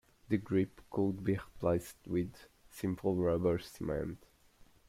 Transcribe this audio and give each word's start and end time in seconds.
The 0.29 0.37
grip 0.39 0.81
could 0.89 1.23
be 1.23 1.33
replaced 1.33 2.07
with 2.07 2.33
simple 2.71 3.15
rubber 3.17 3.59
cement. 3.59 4.25